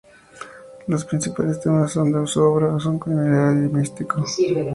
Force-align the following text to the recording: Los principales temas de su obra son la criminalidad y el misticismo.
Los 0.87 1.05
principales 1.05 1.59
temas 1.59 1.93
de 1.93 2.25
su 2.25 2.41
obra 2.41 2.79
son 2.79 2.93
la 2.95 2.99
criminalidad 3.05 3.53
y 3.53 3.59
el 3.65 3.69
misticismo. 3.71 4.69